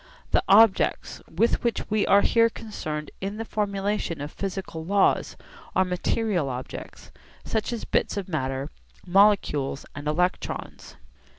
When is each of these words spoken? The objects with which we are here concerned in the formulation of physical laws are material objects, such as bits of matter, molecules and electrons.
The 0.31 0.41
objects 0.49 1.21
with 1.29 1.63
which 1.63 1.87
we 1.91 2.07
are 2.07 2.21
here 2.21 2.49
concerned 2.49 3.11
in 3.21 3.37
the 3.37 3.45
formulation 3.45 4.19
of 4.19 4.31
physical 4.31 4.83
laws 4.83 5.37
are 5.75 5.85
material 5.85 6.49
objects, 6.49 7.11
such 7.45 7.71
as 7.71 7.85
bits 7.85 8.17
of 8.17 8.27
matter, 8.27 8.71
molecules 9.05 9.85
and 9.93 10.07
electrons. 10.07 10.95